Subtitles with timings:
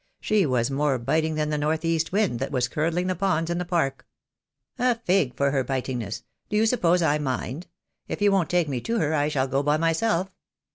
[0.19, 3.59] She was more biting than the north east wind that was curdling the ponds in
[3.59, 4.07] the Park."
[4.79, 6.23] "A fig for her bitingness.
[6.49, 7.67] Do you suppose I mind?
[8.07, 10.31] If you won't take me to her I shall go by myself.